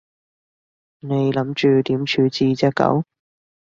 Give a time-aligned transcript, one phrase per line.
[1.01, 3.03] 你諗住點處置隻狗？